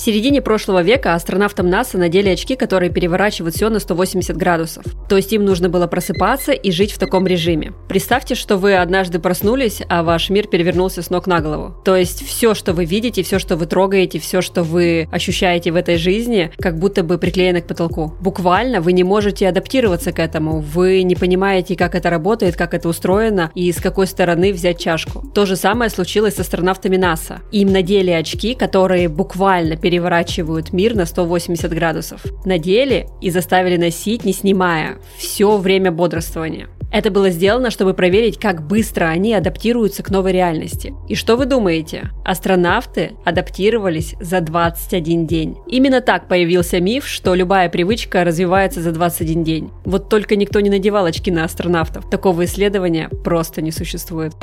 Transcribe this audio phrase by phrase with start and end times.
[0.00, 4.82] В середине прошлого века астронавтам НАСА надели очки, которые переворачивают все на 180 градусов.
[5.10, 7.74] То есть им нужно было просыпаться и жить в таком режиме.
[7.86, 11.74] Представьте, что вы однажды проснулись, а ваш мир перевернулся с ног на голову.
[11.84, 15.76] То есть все, что вы видите, все, что вы трогаете, все, что вы ощущаете в
[15.76, 18.14] этой жизни, как будто бы приклеено к потолку.
[18.22, 22.88] Буквально вы не можете адаптироваться к этому, вы не понимаете, как это работает, как это
[22.88, 25.30] устроено и с какой стороны взять чашку.
[25.34, 27.40] То же самое случилось с астронавтами НАСА.
[27.52, 32.22] Им надели очки, которые буквально переворачивают мир на 180 градусов.
[32.44, 36.68] Надели и заставили носить, не снимая, все время бодрствования.
[36.92, 40.94] Это было сделано, чтобы проверить, как быстро они адаптируются к новой реальности.
[41.08, 42.10] И что вы думаете?
[42.24, 45.56] Астронавты адаптировались за 21 день.
[45.66, 49.70] Именно так появился миф, что любая привычка развивается за 21 день.
[49.84, 52.08] Вот только никто не надевал очки на астронавтов.
[52.08, 54.34] Такого исследования просто не существует.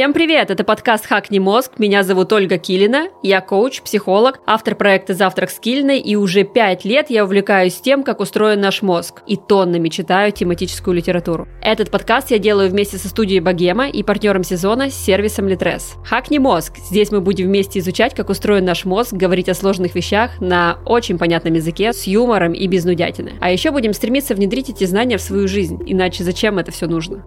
[0.00, 0.50] Всем привет!
[0.50, 1.72] Это подкаст «Хакни мозг».
[1.76, 3.08] Меня зовут Ольга Килина.
[3.22, 8.02] Я коуч, психолог, автор проекта «Завтрак с Килиной», и уже пять лет я увлекаюсь тем,
[8.02, 11.48] как устроен наш мозг, и тоннами читаю тематическую литературу.
[11.60, 15.96] Этот подкаст я делаю вместе со студией Богема и партнером сезона с сервисом Литрес.
[16.02, 16.78] «Хакни мозг».
[16.78, 21.18] Здесь мы будем вместе изучать, как устроен наш мозг, говорить о сложных вещах на очень
[21.18, 23.34] понятном языке, с юмором и без нудятины.
[23.42, 27.22] А еще будем стремиться внедрить эти знания в свою жизнь, иначе зачем это все нужно?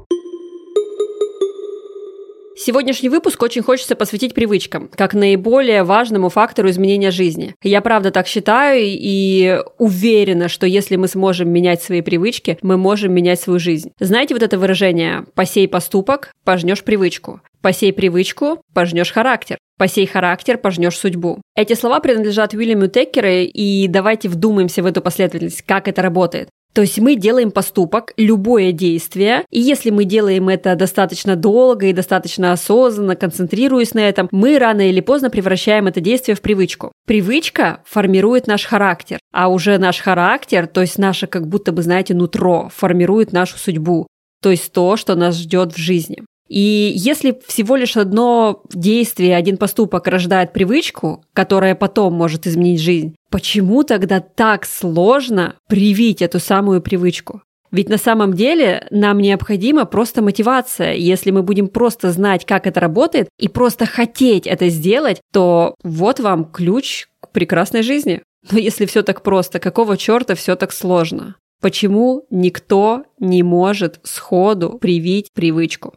[2.66, 7.56] Сегодняшний выпуск очень хочется посвятить привычкам, как наиболее важному фактору изменения жизни.
[7.62, 13.12] Я правда так считаю и уверена, что если мы сможем менять свои привычки, мы можем
[13.12, 13.92] менять свою жизнь.
[14.00, 17.42] Знаете вот это выражение «посей поступок, пожнешь привычку».
[17.62, 19.58] Посей привычку, пожнешь характер.
[19.78, 21.42] Посей характер, пожнешь судьбу.
[21.58, 26.48] Эти слова принадлежат Уильяму Теккеру, и давайте вдумаемся в эту последовательность, как это работает.
[26.74, 31.94] То есть мы делаем поступок, любое действие, и если мы делаем это достаточно долго и
[31.94, 36.92] достаточно осознанно, концентрируясь на этом, мы рано или поздно превращаем это действие в привычку.
[37.06, 42.16] Привычка формирует наш характер, а уже наш характер, то есть наше как будто бы, знаете,
[42.16, 44.08] нутро, формирует нашу судьбу,
[44.42, 46.24] то есть то, что нас ждет в жизни.
[46.54, 53.16] И если всего лишь одно действие, один поступок рождает привычку, которая потом может изменить жизнь,
[53.32, 57.42] почему тогда так сложно привить эту самую привычку?
[57.72, 60.94] Ведь на самом деле нам необходима просто мотивация.
[60.94, 66.20] Если мы будем просто знать, как это работает, и просто хотеть это сделать, то вот
[66.20, 68.22] вам ключ к прекрасной жизни.
[68.52, 71.36] Но если все так просто, какого черта все так сложно?
[71.64, 75.94] Почему никто не может сходу привить привычку?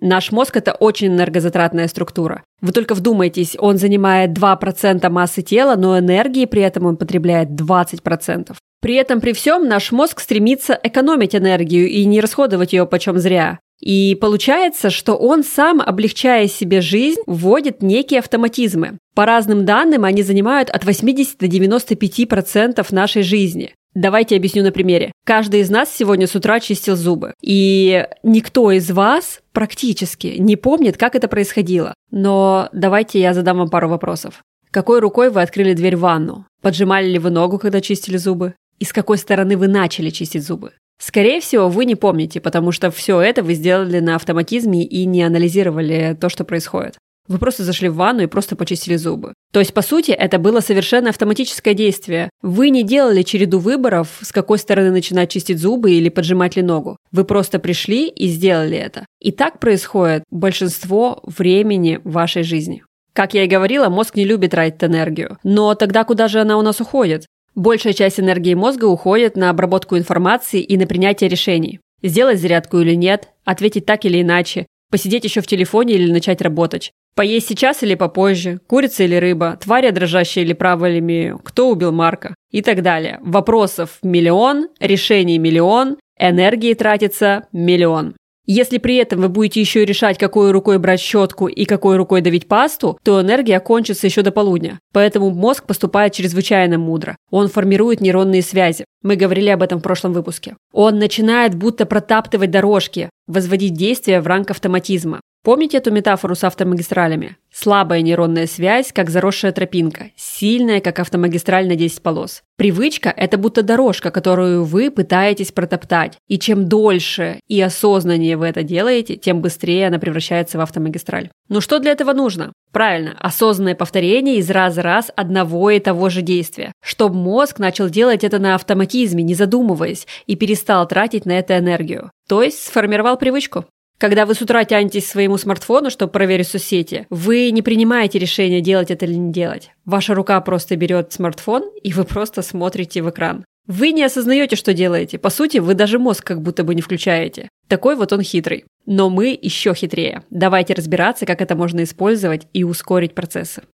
[0.00, 2.42] Наш мозг– это очень энергозатратная структура.
[2.62, 8.54] Вы только вдумайтесь, он занимает 2% массы тела, но энергии при этом он потребляет 20%.
[8.80, 13.58] При этом при всем наш мозг стремится экономить энергию и не расходовать ее почем зря.
[13.80, 18.98] И получается, что он сам, облегчая себе жизнь, вводит некие автоматизмы.
[19.14, 23.74] По разным данным, они занимают от 80 до 95% нашей жизни.
[23.94, 25.10] Давайте объясню на примере.
[25.26, 27.34] Каждый из нас сегодня с утра чистил зубы.
[27.42, 31.94] И никто из вас практически не помнит, как это происходило.
[32.12, 34.42] Но давайте я задам вам пару вопросов.
[34.70, 36.46] Какой рукой вы открыли дверь в ванну?
[36.62, 38.54] Поджимали ли вы ногу, когда чистили зубы?
[38.78, 40.72] И с какой стороны вы начали чистить зубы?
[41.00, 45.22] Скорее всего, вы не помните, потому что все это вы сделали на автоматизме и не
[45.22, 46.96] анализировали то, что происходит.
[47.26, 49.32] Вы просто зашли в ванну и просто почистили зубы.
[49.52, 52.28] То есть, по сути, это было совершенно автоматическое действие.
[52.42, 56.96] Вы не делали череду выборов, с какой стороны начинать чистить зубы или поджимать ли ногу.
[57.12, 59.06] Вы просто пришли и сделали это.
[59.20, 62.82] И так происходит большинство времени вашей жизни.
[63.12, 65.38] Как я и говорила, мозг не любит тратить энергию.
[65.44, 67.26] Но тогда куда же она у нас уходит?
[67.54, 71.80] Большая часть энергии мозга уходит на обработку информации и на принятие решений.
[72.02, 76.92] Сделать зарядку или нет, ответить так или иначе, посидеть еще в телефоне или начать работать.
[77.16, 82.34] Поесть сейчас или попозже, курица или рыба, тварь дрожащая или право имею, кто убил Марка
[82.50, 83.18] и так далее.
[83.22, 88.14] Вопросов миллион, решений миллион, энергии тратится миллион.
[88.52, 92.48] Если при этом вы будете еще решать, какой рукой брать щетку и какой рукой давить
[92.48, 94.80] пасту, то энергия кончится еще до полудня.
[94.92, 97.16] Поэтому мозг поступает чрезвычайно мудро.
[97.30, 98.86] Он формирует нейронные связи.
[99.04, 100.56] Мы говорили об этом в прошлом выпуске.
[100.72, 105.20] Он начинает будто протаптывать дорожки, возводить действия в ранг автоматизма.
[105.42, 107.38] Помните эту метафору с автомагистралями?
[107.50, 112.42] Слабая нейронная связь, как заросшая тропинка, сильная, как автомагистраль на 10 полос.
[112.58, 116.18] Привычка– это будто дорожка, которую вы пытаетесь протоптать.
[116.28, 121.30] И чем дольше и осознаннее вы это делаете, тем быстрее она превращается в автомагистраль.
[121.48, 122.52] Ну что для этого нужно?
[122.70, 127.88] Правильно, осознанное повторение из раза в раз одного и того же действия, чтобы мозг начал
[127.88, 132.10] делать это на автоматизме, не задумываясь, и перестал тратить на это энергию.
[132.28, 133.64] То есть сформировал привычку.
[134.00, 138.62] Когда вы с утра тянетесь к своему смартфону, чтобы проверить соцсети, вы не принимаете решение,
[138.62, 139.72] делать это или не делать.
[139.84, 143.44] Ваша рука просто берет смартфон, и вы просто смотрите в экран.
[143.66, 145.18] Вы не осознаете, что делаете.
[145.18, 147.50] По сути, вы даже мозг как будто бы не включаете.
[147.68, 148.64] Такой вот он хитрый.
[148.86, 150.22] Но мы еще хитрее.
[150.30, 153.64] Давайте разбираться, как это можно использовать и ускорить процессы.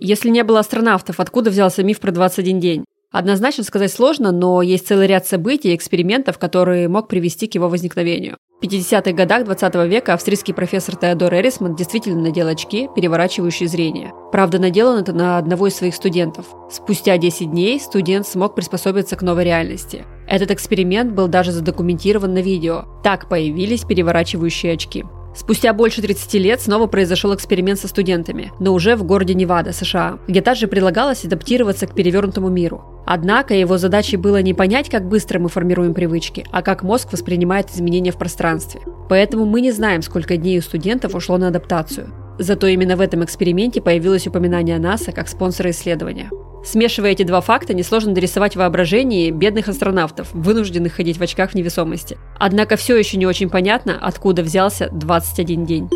[0.00, 2.84] Если не было астронавтов, откуда взялся миф про 21 день?
[3.14, 7.68] Однозначно сказать сложно, но есть целый ряд событий и экспериментов, которые мог привести к его
[7.68, 8.38] возникновению.
[8.60, 14.12] В 50-х годах 20 века австрийский профессор Теодор Эрисман действительно надел очки, переворачивающие зрение.
[14.32, 16.46] Правда, надел он это на одного из своих студентов.
[16.68, 20.04] Спустя 10 дней студент смог приспособиться к новой реальности.
[20.26, 22.86] Этот эксперимент был даже задокументирован на видео.
[23.04, 25.04] Так появились переворачивающие очки.
[25.34, 30.18] Спустя больше 30 лет снова произошел эксперимент со студентами, но уже в городе Невада, США,
[30.28, 32.84] где также предлагалось адаптироваться к перевернутому миру.
[33.06, 37.70] Однако его задачей было не понять, как быстро мы формируем привычки, а как мозг воспринимает
[37.70, 38.80] изменения в пространстве.
[39.08, 42.12] Поэтому мы не знаем, сколько дней у студентов ушло на адаптацию.
[42.38, 46.30] Зато именно в этом эксперименте появилось упоминание НАСА как спонсора исследования.
[46.64, 52.16] Смешивая эти два факта, несложно дорисовать воображение бедных астронавтов, вынужденных ходить в очках в невесомости.
[52.38, 55.90] Однако все еще не очень понятно, откуда взялся 21 день.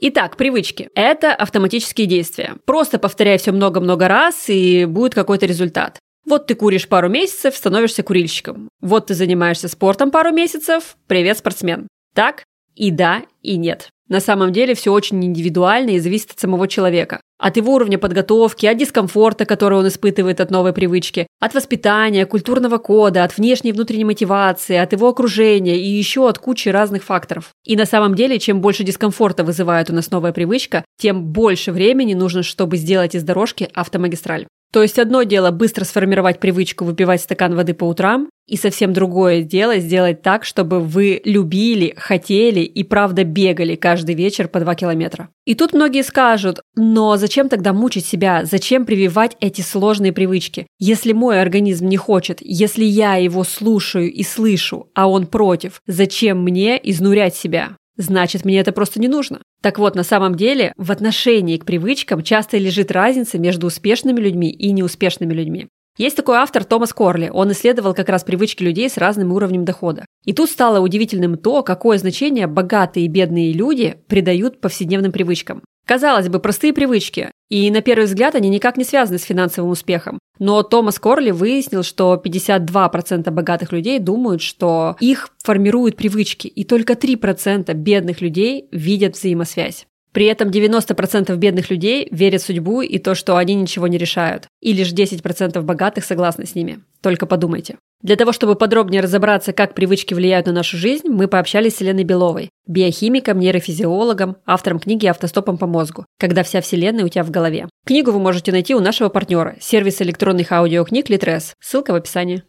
[0.00, 0.90] Итак, привычки.
[0.96, 2.56] Это автоматические действия.
[2.66, 6.00] Просто повторяй все много-много раз, и будет какой-то результат.
[6.26, 8.68] Вот ты куришь пару месяцев, становишься курильщиком.
[8.80, 11.86] Вот ты занимаешься спортом пару месяцев, привет, спортсмен.
[12.16, 12.42] Так?
[12.74, 13.90] И да, и нет.
[14.08, 17.20] На самом деле все очень индивидуально и зависит от самого человека.
[17.42, 22.78] От его уровня подготовки, от дискомфорта, который он испытывает от новой привычки, от воспитания, культурного
[22.78, 27.50] кода, от внешней и внутренней мотивации, от его окружения и еще от кучи разных факторов.
[27.64, 32.14] И на самом деле, чем больше дискомфорта вызывает у нас новая привычка, тем больше времени
[32.14, 34.46] нужно, чтобы сделать из дорожки автомагистраль.
[34.72, 39.42] То есть одно дело быстро сформировать привычку выпивать стакан воды по утрам, и совсем другое
[39.42, 45.28] дело сделать так, чтобы вы любили, хотели и правда бегали каждый вечер по 2 километра.
[45.44, 50.66] И тут многие скажут, но зачем тогда мучить себя, зачем прививать эти сложные привычки?
[50.78, 56.42] Если мой организм не хочет, если я его слушаю и слышу, а он против, зачем
[56.42, 57.76] мне изнурять себя?
[57.96, 59.40] Значит, мне это просто не нужно.
[59.62, 64.50] Так вот, на самом деле, в отношении к привычкам часто лежит разница между успешными людьми
[64.50, 65.68] и неуспешными людьми.
[65.96, 67.30] Есть такой автор Томас Корли.
[67.32, 70.04] Он исследовал как раз привычки людей с разным уровнем дохода.
[70.24, 75.62] И тут стало удивительным то, какое значение богатые и бедные люди придают повседневным привычкам.
[75.84, 80.18] Казалось бы, простые привычки, и на первый взгляд они никак не связаны с финансовым успехом.
[80.38, 86.94] Но Томас Корли выяснил, что 52% богатых людей думают, что их формируют привычки, и только
[86.94, 89.86] 3% бедных людей видят взаимосвязь.
[90.12, 94.46] При этом 90% бедных людей верят в судьбу и то, что они ничего не решают.
[94.60, 96.80] И лишь 10% богатых согласны с ними.
[97.00, 97.76] Только подумайте.
[98.02, 102.04] Для того, чтобы подробнее разобраться, как привычки влияют на нашу жизнь, мы пообщались с Еленой
[102.04, 106.04] Беловой, биохимиком, нейрофизиологом, автором книги «Автостопом по мозгу.
[106.18, 107.68] Когда вся вселенная у тебя в голове».
[107.86, 111.54] Книгу вы можете найти у нашего партнера, сервиса электронных аудиокниг Литрес.
[111.60, 112.42] Ссылка в описании.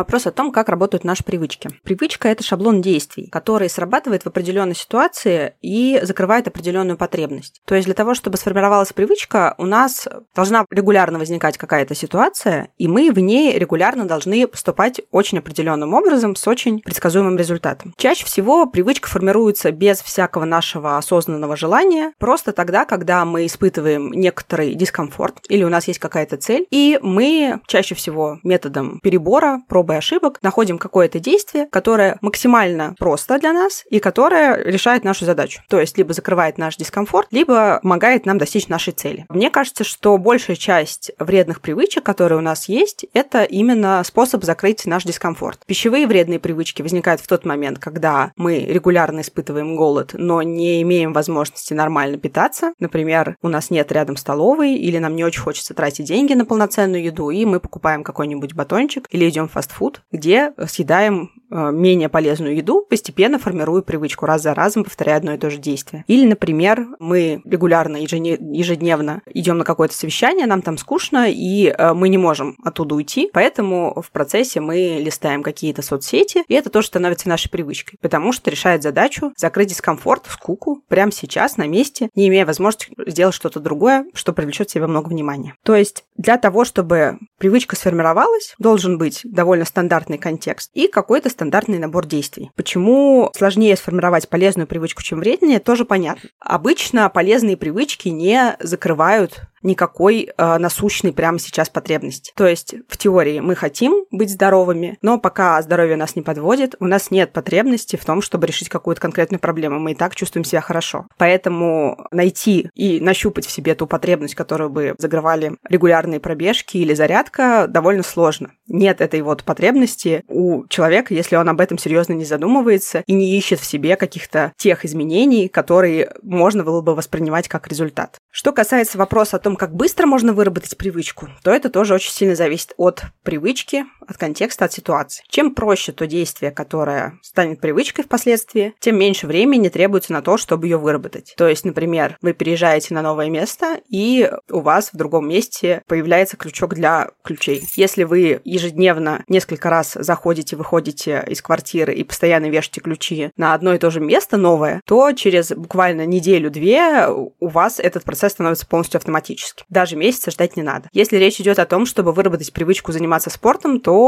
[0.00, 1.68] Вопрос о том, как работают наши привычки.
[1.84, 7.60] Привычка– это шаблон действий, который срабатывает в определенной ситуации и закрывает определенную потребность.
[7.66, 12.88] То есть для того, чтобы сформировалась привычка, у нас должна регулярно возникать какая-то ситуация, и
[12.88, 17.92] мы в ней регулярно должны поступать очень определенным образом с очень предсказуемым результатом.
[17.98, 24.72] Чаще всего привычка формируется без всякого нашего осознанного желания, просто тогда, когда мы испытываем некоторый
[24.74, 29.96] дискомфорт или у нас есть какая-то цель, и мы чаще всего методом перебора, проб и
[29.96, 35.62] ошибок находим какое-то действие, которое максимально просто для нас и которое решает нашу задачу.
[35.68, 39.26] То есть либо закрывает наш дискомфорт, либо помогает нам достичь нашей цели.
[39.28, 44.86] Мне кажется, что большая часть вредных привычек, которые у нас есть, это именно способ закрыть
[44.86, 45.60] наш дискомфорт.
[45.66, 51.12] Пищевые вредные привычки возникают в тот момент, когда мы регулярно испытываем голод, но не имеем
[51.12, 52.72] возможности нормально питаться.
[52.78, 57.02] Например, у нас нет рядом столовой, или нам не очень хочется тратить деньги на полноценную
[57.02, 62.86] еду, и мы покупаем какой-нибудь батончик или идем в фастфуд, где съедаем менее полезную еду,
[62.88, 66.04] постепенно формирую привычку, раз за разом повторяя одно и то же действие.
[66.06, 72.08] Или, например, мы регулярно, ежедневно идем на какое-то совещание, нам там скучно, и э, мы
[72.08, 77.28] не можем оттуда уйти, поэтому в процессе мы листаем какие-то соцсети, и это тоже становится
[77.28, 82.46] нашей привычкой, потому что решает задачу закрыть дискомфорт, скуку прямо сейчас, на месте, не имея
[82.46, 85.54] возможности сделать что-то другое, что привлечет в себя много внимания.
[85.64, 91.78] То есть для того, чтобы привычка сформировалась, должен быть довольно стандартный контекст и какой-то стандартный
[91.78, 92.50] набор действий.
[92.54, 96.28] Почему сложнее сформировать полезную привычку, чем вреднее, тоже понятно.
[96.38, 102.32] Обычно полезные привычки не закрывают никакой э, насущной прямо сейчас потребности.
[102.34, 106.86] То есть в теории мы хотим быть здоровыми, но пока здоровье нас не подводит, у
[106.86, 109.78] нас нет потребности в том, чтобы решить какую-то конкретную проблему.
[109.78, 111.06] Мы и так чувствуем себя хорошо.
[111.18, 117.66] Поэтому найти и нащупать в себе ту потребность, которую бы закрывали регулярные пробежки или зарядка,
[117.68, 118.52] довольно сложно.
[118.70, 123.36] Нет этой вот потребности у человека, если он об этом серьезно не задумывается и не
[123.36, 128.18] ищет в себе каких-то тех изменений, которые можно было бы воспринимать как результат.
[128.30, 132.36] Что касается вопроса о том, как быстро можно выработать привычку, то это тоже очень сильно
[132.36, 135.24] зависит от привычки, от контекста, от ситуации.
[135.28, 140.66] Чем проще то действие, которое станет привычкой впоследствии, тем меньше времени требуется на то, чтобы
[140.66, 141.34] ее выработать.
[141.36, 146.36] То есть, например, вы переезжаете на новое место, и у вас в другом месте появляется
[146.36, 147.62] крючок для ключей.
[147.76, 153.74] Если вы ежедневно несколько раз заходите, выходите из квартиры и постоянно вешаете ключи на одно
[153.74, 158.98] и то же место новое, то через буквально неделю-две у вас этот процесс становится полностью
[158.98, 159.64] автоматическим.
[159.68, 160.88] Даже месяца ждать не надо.
[160.92, 163.99] Если речь идет о том, чтобы выработать привычку заниматься спортом, то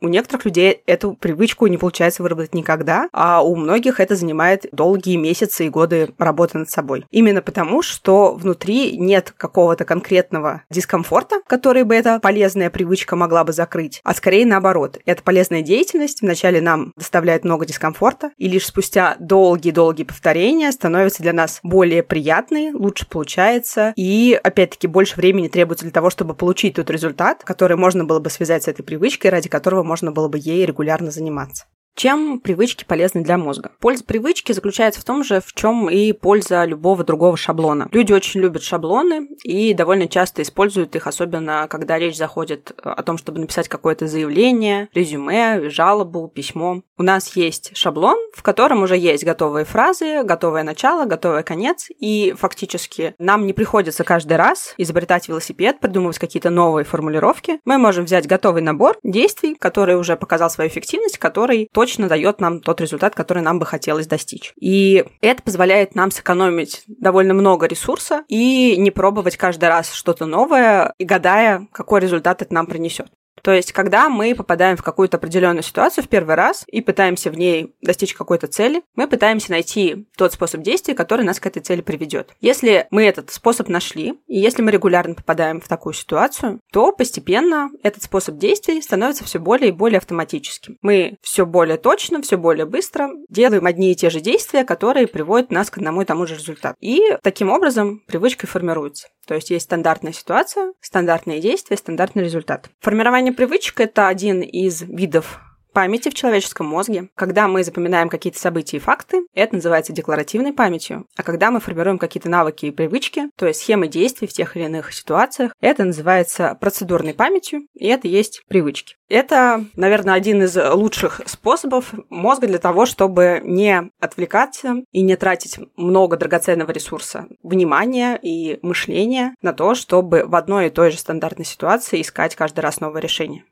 [0.00, 5.16] у некоторых людей эту привычку не получается выработать никогда, а у многих это занимает долгие
[5.16, 7.04] месяцы и годы работы над собой.
[7.10, 13.52] Именно потому, что внутри нет какого-то конкретного дискомфорта, который бы эта полезная привычка могла бы
[13.52, 14.98] закрыть, а скорее наоборот.
[15.06, 21.32] Эта полезная деятельность вначале нам доставляет много дискомфорта, и лишь спустя долгие-долгие повторения становится для
[21.32, 26.90] нас более приятной, лучше получается, и опять-таки больше времени требуется для того, чтобы получить тот
[26.90, 30.64] результат, который можно было бы связать с этой привычкой, ради которого можно было бы ей
[30.64, 31.66] регулярно заниматься.
[31.94, 33.72] Чем привычки полезны для мозга?
[33.78, 37.88] Польза привычки заключается в том же, в чем и польза любого другого шаблона.
[37.92, 43.18] Люди очень любят шаблоны и довольно часто используют их, особенно когда речь заходит о том,
[43.18, 46.82] чтобы написать какое-то заявление, резюме, жалобу, письмо.
[46.96, 52.34] У нас есть шаблон, в котором уже есть готовые фразы, готовое начало, готовый конец, и
[52.38, 57.60] фактически нам не приходится каждый раз изобретать велосипед, придумывать какие-то новые формулировки.
[57.64, 62.60] Мы можем взять готовый набор действий, который уже показал свою эффективность, который точно дает нам
[62.60, 64.52] тот результат, который нам бы хотелось достичь.
[64.54, 70.94] И это позволяет нам сэкономить довольно много ресурса и не пробовать каждый раз что-то новое
[70.98, 73.08] и гадая, какой результат это нам принесет.
[73.42, 77.36] То есть, когда мы попадаем в какую-то определенную ситуацию в первый раз и пытаемся в
[77.36, 81.80] ней достичь какой-то цели, мы пытаемся найти тот способ действия, который нас к этой цели
[81.80, 82.30] приведет.
[82.40, 87.70] Если мы этот способ нашли, и если мы регулярно попадаем в такую ситуацию, то постепенно
[87.82, 90.78] этот способ действий становится все более и более автоматическим.
[90.80, 95.50] Мы все более точно, все более быстро делаем одни и те же действия, которые приводят
[95.50, 96.76] нас к одному и тому же результату.
[96.80, 99.08] И таким образом привычка формируется.
[99.26, 102.70] То есть есть стандартная ситуация, стандартные действия, стандартный результат.
[102.80, 105.40] Формирование привычек– это один из видов
[105.72, 107.08] памяти в человеческом мозге.
[107.14, 111.06] Когда мы запоминаем какие-то события и факты, это называется декларативной памятью.
[111.16, 114.64] А когда мы формируем какие-то навыки и привычки, то есть схемы действий в тех или
[114.64, 118.96] иных ситуациях, это называется процедурной памятью, и это есть привычки.
[119.08, 125.58] Это, наверное, один из лучших способов мозга для того, чтобы не отвлекаться и не тратить
[125.76, 131.44] много драгоценного ресурса, внимания и мышления на то, чтобы в одной и той же стандартной
[131.44, 133.44] ситуации искать каждый раз новое решение.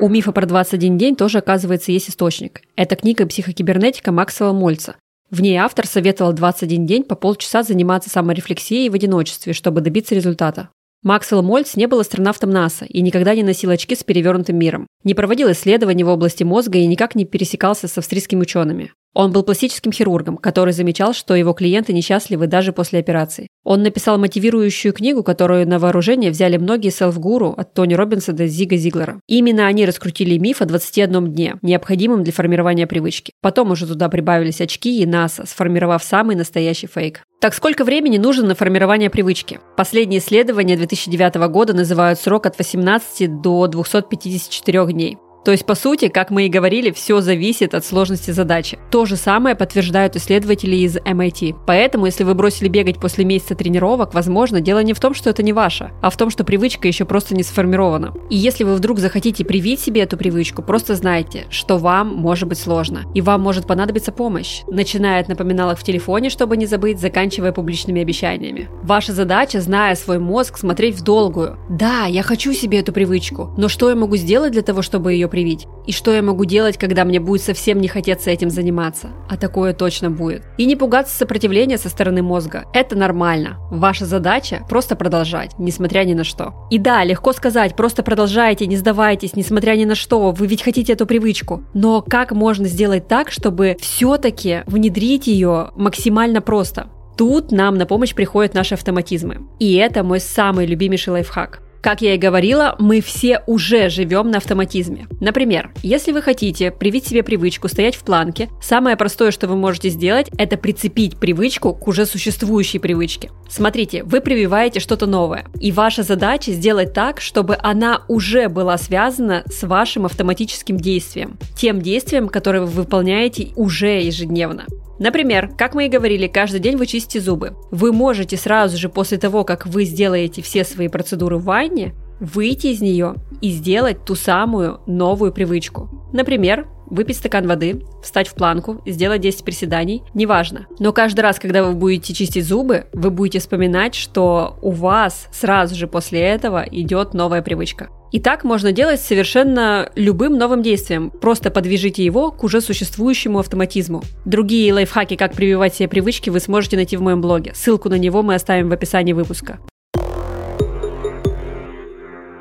[0.00, 2.62] У мифа про 21 день тоже, оказывается, есть источник.
[2.74, 4.96] Это книга психокибернетика Максвелла Мольца.
[5.30, 10.70] В ней автор советовал 21 день по полчаса заниматься саморефлексией в одиночестве, чтобы добиться результата.
[11.02, 15.14] Максвелл Мольц не был астронавтом НАСА и никогда не носил очки с перевернутым миром, не
[15.14, 18.92] проводил исследований в области мозга и никак не пересекался с австрийскими учеными.
[19.14, 23.48] Он был пластическим хирургом, который замечал, что его клиенты несчастливы даже после операции.
[23.64, 28.76] Он написал мотивирующую книгу, которую на вооружение взяли многие селф-гуру от Тони Робинса до Зига
[28.76, 29.20] Зиглера.
[29.26, 33.32] Именно они раскрутили миф о 21 дне, необходимом для формирования привычки.
[33.40, 37.22] Потом уже туда прибавились очки и НАСА, сформировав самый настоящий фейк.
[37.40, 39.60] Так сколько времени нужно на формирование привычки?
[39.74, 45.16] Последние исследования 2009 года называют срок от 18 до 254 дней.
[45.44, 48.78] То есть, по сути, как мы и говорили, все зависит от сложности задачи.
[48.90, 51.56] То же самое подтверждают исследователи из MIT.
[51.66, 55.42] Поэтому, если вы бросили бегать после месяца тренировок, возможно, дело не в том, что это
[55.42, 58.12] не ваше, а в том, что привычка еще просто не сформирована.
[58.28, 62.58] И если вы вдруг захотите привить себе эту привычку, просто знайте, что вам может быть
[62.58, 67.52] сложно, и вам может понадобиться помощь, начиная от напоминалок в телефоне, чтобы не забыть, заканчивая
[67.52, 68.68] публичными обещаниями.
[68.82, 71.58] Ваша задача, зная свой мозг, смотреть в долгую.
[71.70, 75.29] Да, я хочу себе эту привычку, но что я могу сделать для того, чтобы ее
[75.30, 75.66] привить?
[75.86, 79.08] И что я могу делать, когда мне будет совсем не хотеться этим заниматься?
[79.28, 80.44] А такое точно будет.
[80.58, 82.66] И не пугаться сопротивления со стороны мозга.
[82.74, 83.58] Это нормально.
[83.70, 86.54] Ваша задача просто продолжать, несмотря ни на что.
[86.70, 90.32] И да, легко сказать, просто продолжайте, не сдавайтесь, несмотря ни на что.
[90.32, 91.64] Вы ведь хотите эту привычку.
[91.72, 96.88] Но как можно сделать так, чтобы все-таки внедрить ее максимально просто?
[97.16, 99.42] Тут нам на помощь приходят наши автоматизмы.
[99.58, 101.62] И это мой самый любимейший лайфхак.
[101.82, 105.06] Как я и говорила, мы все уже живем на автоматизме.
[105.18, 109.88] Например, если вы хотите привить себе привычку стоять в планке, самое простое, что вы можете
[109.88, 113.30] сделать, это прицепить привычку к уже существующей привычке.
[113.48, 119.42] Смотрите, вы прививаете что-то новое, и ваша задача сделать так, чтобы она уже была связана
[119.46, 124.66] с вашим автоматическим действием, тем действием, которое вы выполняете уже ежедневно.
[125.00, 127.56] Например, как мы и говорили, каждый день вы чистите зубы.
[127.70, 132.68] Вы можете сразу же после того, как вы сделаете все свои процедуры в ванне, выйти
[132.68, 135.88] из нее и сделать ту самую новую привычку.
[136.12, 140.66] Например, выпить стакан воды, встать в планку, сделать 10 приседаний, неважно.
[140.78, 145.74] Но каждый раз, когда вы будете чистить зубы, вы будете вспоминать, что у вас сразу
[145.74, 147.88] же после этого идет новая привычка.
[148.10, 151.10] И так можно делать совершенно любым новым действием.
[151.10, 154.02] Просто подвяжите его к уже существующему автоматизму.
[154.24, 157.52] Другие лайфхаки, как прививать себе привычки, вы сможете найти в моем блоге.
[157.54, 159.60] Ссылку на него мы оставим в описании выпуска.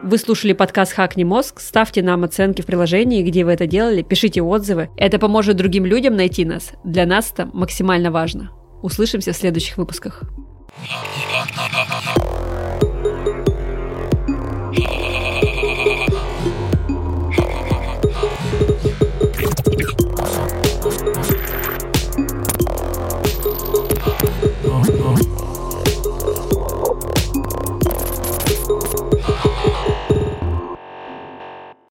[0.09, 1.59] Вы слушали подкаст «Хакни мозг».
[1.59, 4.89] Ставьте нам оценки в приложении, где вы это делали, пишите отзывы.
[4.97, 6.71] Это поможет другим людям найти нас.
[6.83, 8.49] Для нас это максимально важно.
[8.81, 10.23] Услышимся в следующих выпусках.